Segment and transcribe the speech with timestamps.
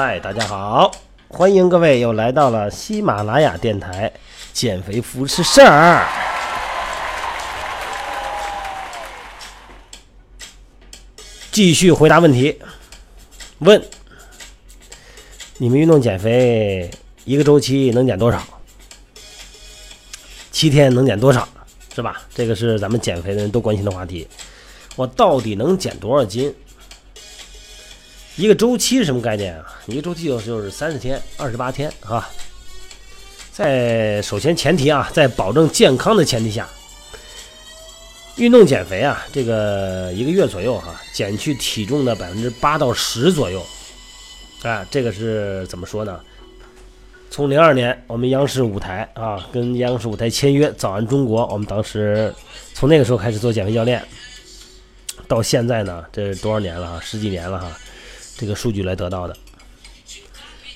[0.00, 0.92] 嗨，大家好，
[1.26, 4.12] 欢迎各位又来到了喜马拉雅电台
[4.52, 6.06] 减肥服饰事儿。
[11.50, 12.60] 继续回答问题，
[13.58, 13.84] 问
[15.56, 16.88] 你们运动减肥
[17.24, 18.40] 一个周期能减多少？
[20.52, 21.48] 七天能减多少？
[21.92, 22.22] 是吧？
[22.32, 24.28] 这个是咱们减肥的人都关心的话题。
[24.94, 26.54] 我到底能减多少斤？
[28.38, 29.64] 一个周期是什么概念啊？
[29.86, 32.30] 一个周期就就是三十天、二十八天啊。
[33.52, 36.68] 在首先前提啊，在保证健康的前提下，
[38.36, 43.60] 运动减肥啊，这个一个月左右哈，减去体重的百分之八到十左右。
[44.62, 46.20] 啊，这个是怎么说呢？
[47.30, 52.32] 从零二年我们央视舞台啊，跟央视舞台签约《早安中国》，我们当时
[52.72, 54.00] 从那个时候开始做减肥教练，
[55.26, 57.00] 到现在呢，这多少年了哈？
[57.02, 57.76] 十几年了哈。
[58.38, 59.36] 这个数据来得到的，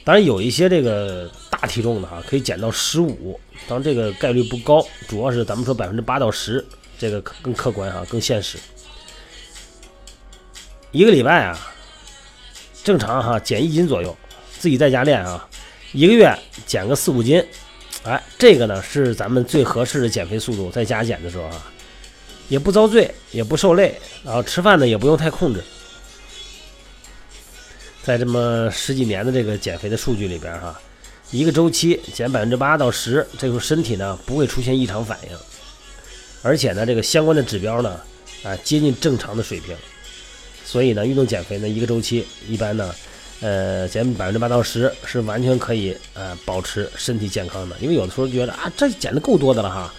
[0.03, 6.65] 当然有一些这个大体重的哈，可以减到十五，当然这个概率不高，主要是咱们说百分之八到十，
[6.99, 8.59] 这个更客观哈，更现实。
[10.91, 11.73] 一个礼拜啊，
[12.83, 14.17] 正常哈减一斤左右，
[14.59, 15.49] 自己在家练啊，
[15.93, 17.41] 一个月减个四五斤，
[18.03, 21.73] 哎，这个呢是咱们最合适的减肥速度，在家减的时候啊，
[22.49, 25.63] 也不遭罪，也不受累，然后吃饭呢也不用太控制。
[28.05, 30.77] 在这么十几年的这个减肥的数据里边，哈，
[31.31, 35.37] 一个周期减百分之八到十，这时候身体呢不会出现异常反应，
[36.43, 38.01] 而且呢这个相关的指标呢
[38.43, 39.77] 啊接近正常的水平，
[40.65, 42.93] 所以呢运动减肥呢一个周期一般呢
[43.41, 49.95] 呃减百分之八到十是完全可以呃保持身体健康的，因为有的时候觉得啊这减的够多的了哈，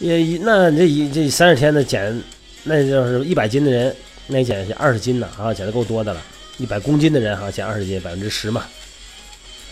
[0.00, 2.20] 也那这一这三十天的减，
[2.64, 3.94] 那就是一百斤的人
[4.26, 6.20] 那减二十斤呢啊减的够多的了。
[6.60, 8.64] 一百公斤的人哈减二十斤，百分之十嘛，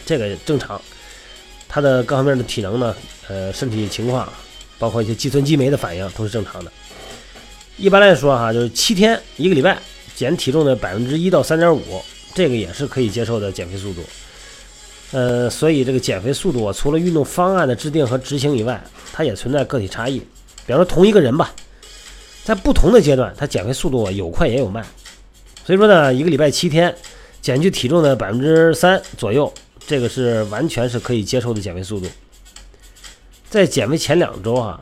[0.06, 0.80] 这个正常。
[1.68, 2.96] 他的各方面的体能呢，
[3.28, 4.26] 呃，身体情况，
[4.78, 6.72] 包括一些肌酸激酶的反应都是正常的。
[7.76, 9.78] 一般来说哈，就是七天一个礼拜
[10.16, 12.02] 减体重的百分之一到三点五，
[12.34, 14.02] 这个也是可以接受的减肥速度。
[15.12, 18.82] 呃，所以这个减肥速度啊，除了运动方案的制定和执行以外，
[19.12, 20.18] 它也存在个体差异。
[20.66, 21.54] 比方说同一个人吧，
[22.44, 24.82] 在不同的阶段，他减肥速度有快也有慢。
[25.68, 26.96] 所以说呢，一个礼拜七天，
[27.42, 29.52] 减去体重的百分之三左右，
[29.86, 32.06] 这个是完全是可以接受的减肥速度。
[33.50, 34.80] 在减肥前两周哈，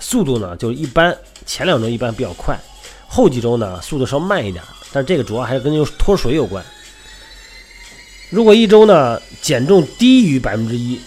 [0.00, 1.16] 速度呢就一般，
[1.46, 2.60] 前两周一般比较快，
[3.06, 6.62] 后几周呢速度稍慢一点，但这个主要还是跟脱水有关。
[8.28, 11.00] 如果一周呢减重低于百分之一，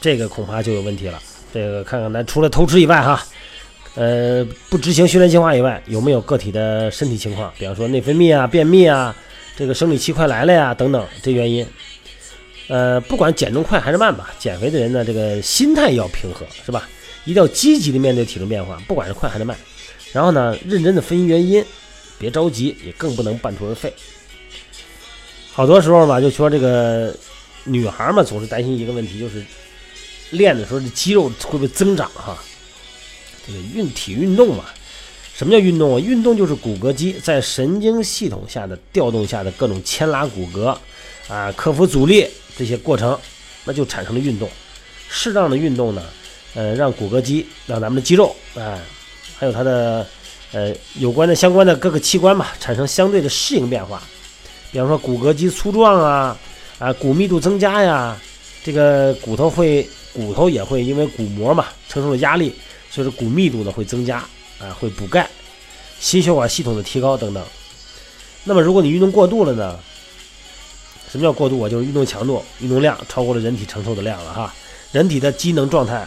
[0.00, 1.22] 这个恐怕就有问题了。
[1.52, 3.22] 这个看看咱除了偷吃以外哈。
[3.94, 7.52] 呃，不执行训练计划以外，有没有个体的身体情况？
[7.58, 9.14] 比方说内分泌啊、便秘啊，
[9.54, 11.66] 这个生理期快来了呀，等等这原因。
[12.68, 16.88] 呃，不管减重快还是慢吧，减肥的人呢，这个心态要平和，是吧？
[17.24, 19.54] 一定要积极的面对体重变化，不管是快还是慢。
[20.10, 21.62] 然后呢，认真的分析原因，
[22.18, 23.92] 别着急，也更不能半途而废。
[25.52, 27.14] 好多时候吧，就说这个
[27.64, 29.44] 女孩嘛，总是担心一个问题，就是
[30.30, 32.42] 练的时候这肌肉会不会增长哈？
[33.46, 34.64] 这个运体运动嘛，
[35.34, 35.98] 什么叫运动啊？
[35.98, 40.76] 运动就是骨骼肌在神经系统下的调动下的各种牵拉骨骼
[41.28, 42.26] 啊，克服阻力
[42.56, 43.18] 这些过程，
[43.64, 44.48] 那就产生了运动。
[45.08, 46.02] 适当的运动呢，
[46.54, 48.78] 呃，让骨骼肌，让咱们的肌肉，啊，
[49.38, 50.06] 还有它的
[50.52, 54.02] 呃有关的相关的各个器官吧，产生相对的适应变化。
[54.70, 56.38] 比方说骨骼肌粗壮啊，
[56.78, 58.16] 啊，骨密度增加呀，
[58.64, 62.54] 这个骨头会，骨头也会因为骨膜嘛承受了压力。
[62.92, 64.18] 所以说骨密度呢会增加，
[64.60, 65.26] 啊会补钙，
[65.98, 67.42] 心血管系统的提高等等。
[68.44, 69.78] 那么如果你运动过度了呢？
[71.10, 71.68] 什么叫过度啊？
[71.68, 74.54] 就是运动强度、运动量超过了人体承受的量了哈。
[74.92, 76.06] 人体的机能状态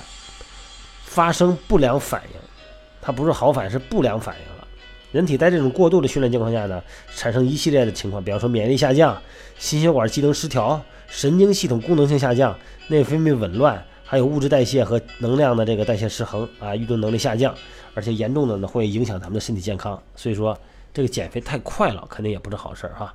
[1.03, 2.39] 发生不良反应，
[3.01, 4.67] 它不是好反，是不良反应了。
[5.11, 6.81] 人体在这种过度的训练情况下呢，
[7.15, 9.19] 产生一系列的情况，比方说免疫力下降、
[9.57, 12.55] 心血管机能失调、神经系统功能性下降、
[12.87, 13.83] 内分泌紊乱。
[14.07, 17.53] 还有物质代谢和能量的这个代谢失衡啊，运动能力下降，
[17.95, 19.99] 而且严重的呢会影响咱们的身体健康。
[20.15, 20.55] 所以说，
[20.93, 23.11] 这个减肥太快了，肯定也不是好事儿哈。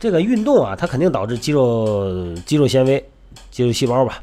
[0.00, 3.08] 这个运动啊，它肯定导致肌肉肌肉纤维、
[3.52, 4.20] 肌肉细胞吧。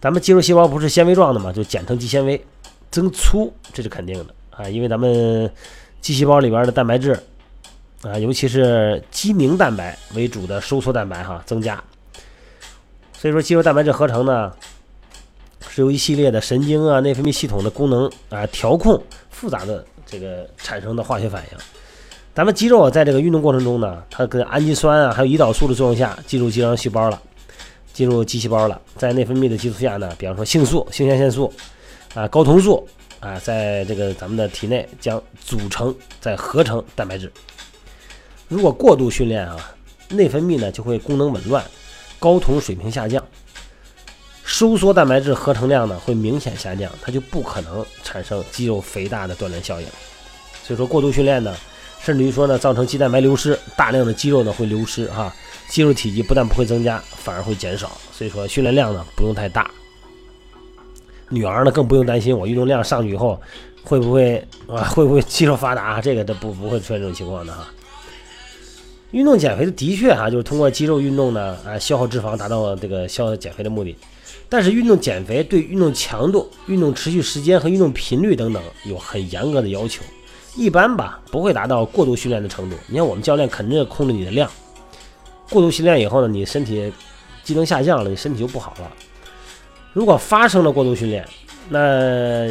[0.00, 2.42] 咱们肌肉细胞不是纤维状的嘛，就简称肌纤维
[2.90, 4.66] 增粗，这是肯定的啊。
[4.70, 5.52] 因为咱们
[6.00, 7.12] 肌细胞里边的蛋白质
[8.00, 11.84] 啊，尤其是肌凝蛋白为主的收缩蛋白哈增加，
[13.12, 14.50] 所以说肌肉蛋白质合成呢。
[15.72, 19.00] 是由一系列的神经啊、内分泌系统的功能啊调控
[19.30, 21.58] 复杂的这个产生的化学反应。
[22.34, 27.20] 咱们肌肉在这个运动过程中呢，它跟氨基酸啊，还有胰岛素的作用下，进入肌肉细胞了，
[27.92, 31.52] 进入肌细胞了，在内分泌的激素下呢，比方说性素、性腺腺素
[32.14, 32.86] 啊、睾酮素
[33.20, 37.30] 啊，在这个咱们的体内将组成、再合成蛋白质。
[38.48, 39.56] 如果过度训练啊，
[40.08, 41.64] 内分泌呢就会功能紊乱，
[42.18, 43.22] 睾酮水平下降，
[44.60, 49.86] 收缩蛋白质合成量呢会明显下降，它就不可能产生肌肉肥大的锻炼效应。
[50.62, 51.56] 所以说过度训练呢。
[52.02, 55.34] 甚至于说呢，造成肌蛋白流失，大量的肌肉呢会流失哈，
[55.68, 57.92] 肌肉体积不但不会增加，反而会减少。
[58.10, 59.70] 所以说训练量呢不用太大。
[61.30, 63.40] 女儿呢更不用担心，我运动量上去以后
[63.82, 66.02] 会不会啊会不会肌肉发达？
[66.02, 67.66] 这个都不不会出现这种情况的哈。
[69.10, 73.96] 运动减肥的的确哈，就是通过肌肉运动呢啊消耗脂肪，达到这个消减肥的目的。
[74.48, 80.02] 但是运动减肥对运动强度、运动持续时间和运动频率等等有很严格的要求。
[80.56, 82.76] 一般吧，不会达到过度训练的程度。
[82.88, 84.50] 你看，我们教练肯定控制你的量。
[85.48, 86.92] 过度训练以后呢，你身体
[87.44, 88.90] 机能下降了，你身体就不好了。
[89.92, 91.26] 如果发生了过度训练，
[91.68, 92.48] 那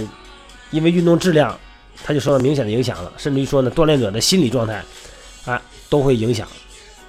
[0.72, 1.58] 因为运动质量，
[2.04, 3.12] 它就受到明显的影响了。
[3.18, 4.84] 甚至于说呢，锻炼者的心理状态
[5.46, 6.48] 啊，都会影响。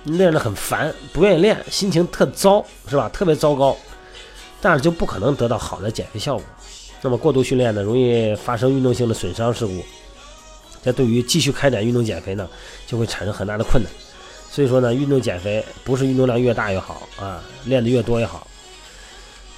[0.05, 3.09] 练得很烦，不愿意练，心情特糟，是吧？
[3.11, 3.77] 特别糟糕，
[4.61, 6.45] 但是就不可能得到好的减肥效果。
[7.03, 9.85] 那么过度训练呢，容易发生运动性的损伤事故。
[10.83, 12.49] 这对于继续开展运动减肥呢，
[12.87, 13.91] 就会产生很大的困难。
[14.51, 18.47] 所以说呢，运动减肥不是运动量越大越好啊，练得越多越好。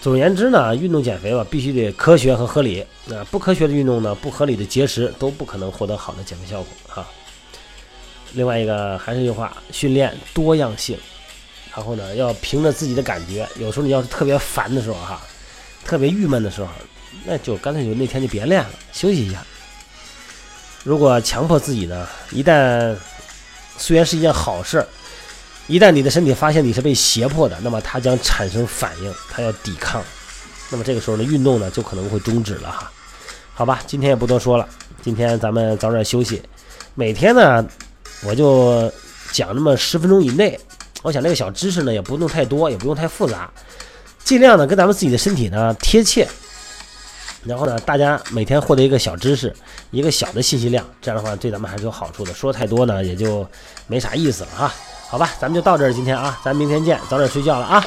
[0.00, 2.84] 总而言之呢，运动减肥吧，必须得科学和合理。
[3.08, 7.06] 啊，不科学的运动呢，不合理的节食都不可能获得好的减肥效果哈。
[8.32, 10.98] 另外一个还是一句话，训练多样性，
[11.74, 13.48] 然后呢，要凭着自己的感觉。
[13.56, 15.20] 有时候你要是特别烦的时候哈，
[15.84, 16.68] 特别郁闷的时候，
[17.24, 19.44] 那就干脆就那天就别练了，休息一下。
[20.84, 22.94] 如果强迫自己呢，一旦
[23.78, 24.86] 虽然是一件好事，
[25.66, 30.02] 一旦你的身体发现你是被胁迫的，那么它将产生反应，它要抵抗，
[30.70, 32.90] 那么这个时候呢，运动呢就可能会终止了哈。
[33.54, 34.68] 好吧，今天也不多说了，
[35.02, 36.42] 今天咱们早点休息。
[36.94, 37.64] 每天呢，
[38.24, 38.92] 我就
[39.30, 40.58] 讲那么十分钟以内，
[41.02, 43.50] 我想这个小知识呢也不用太多，也不用太复杂，
[44.24, 46.26] 尽量呢跟咱们自己的身体呢贴切。
[47.44, 49.52] 然后呢，大家每天获得一个小知识，
[49.90, 52.32] 一个小的信息量，这样的话对咱们还是有好处的。
[52.32, 53.44] 说太多呢，也就
[53.88, 54.72] 没啥意思了哈。
[55.08, 57.84] 好吧，咱们就到这儿，今天啊，咱明天见，早点睡觉了啊。